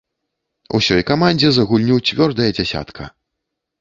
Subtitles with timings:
[0.79, 3.03] Усёй камандзе за гульню цвёрдая дзясятка.